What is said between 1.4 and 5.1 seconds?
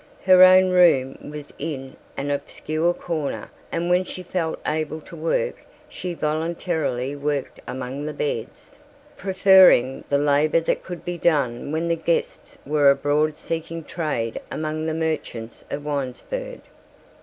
in an obscure corner and when she felt able